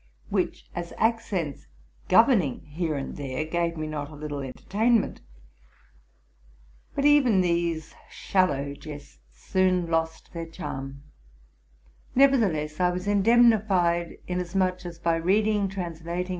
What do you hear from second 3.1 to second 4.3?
there, gave me not a